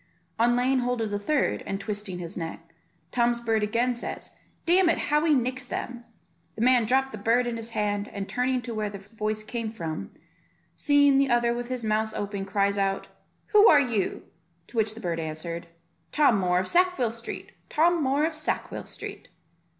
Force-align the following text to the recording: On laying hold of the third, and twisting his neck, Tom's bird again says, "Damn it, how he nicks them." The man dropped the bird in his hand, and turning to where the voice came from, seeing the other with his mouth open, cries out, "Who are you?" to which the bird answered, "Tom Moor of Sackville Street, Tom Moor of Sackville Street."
On 0.39 0.55
laying 0.55 0.79
hold 0.79 0.99
of 1.01 1.11
the 1.11 1.19
third, 1.19 1.61
and 1.67 1.79
twisting 1.79 2.17
his 2.17 2.35
neck, 2.35 2.73
Tom's 3.11 3.39
bird 3.39 3.61
again 3.61 3.93
says, 3.93 4.31
"Damn 4.65 4.89
it, 4.89 4.97
how 4.97 5.23
he 5.23 5.35
nicks 5.35 5.67
them." 5.67 6.05
The 6.55 6.63
man 6.63 6.85
dropped 6.85 7.11
the 7.11 7.19
bird 7.19 7.45
in 7.45 7.55
his 7.55 7.69
hand, 7.77 8.07
and 8.07 8.27
turning 8.27 8.63
to 8.63 8.73
where 8.73 8.89
the 8.89 8.97
voice 8.97 9.43
came 9.43 9.69
from, 9.69 10.09
seeing 10.75 11.19
the 11.19 11.29
other 11.29 11.53
with 11.53 11.67
his 11.69 11.85
mouth 11.85 12.15
open, 12.15 12.45
cries 12.45 12.79
out, 12.79 13.09
"Who 13.49 13.69
are 13.69 13.79
you?" 13.79 14.23
to 14.65 14.77
which 14.77 14.95
the 14.95 15.01
bird 15.01 15.19
answered, 15.19 15.67
"Tom 16.11 16.39
Moor 16.39 16.57
of 16.57 16.67
Sackville 16.67 17.11
Street, 17.11 17.51
Tom 17.69 18.01
Moor 18.03 18.25
of 18.25 18.33
Sackville 18.33 18.87
Street." 18.87 19.29